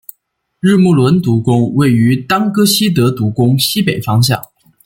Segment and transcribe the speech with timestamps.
[0.59, 4.41] 日木伦独宫位于当圪希德独宫西北方向。